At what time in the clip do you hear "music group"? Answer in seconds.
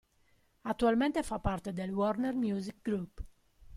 2.33-3.23